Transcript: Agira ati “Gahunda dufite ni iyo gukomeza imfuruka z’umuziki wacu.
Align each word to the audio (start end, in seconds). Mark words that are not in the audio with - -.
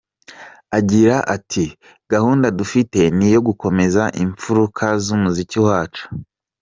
Agira 0.77 1.15
ati 1.35 1.65
“Gahunda 2.11 2.47
dufite 2.59 2.99
ni 3.15 3.25
iyo 3.29 3.39
gukomeza 3.47 4.03
imfuruka 4.23 4.85
z’umuziki 5.03 5.57
wacu. 5.65 6.03